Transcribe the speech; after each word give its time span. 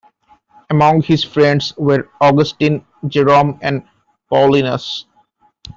Among 0.71 1.03
his 1.03 1.23
friends 1.23 1.75
were 1.77 2.09
Augustine, 2.19 2.83
Jerome, 3.07 3.59
and 3.61 3.83
Paulinus. 4.31 5.05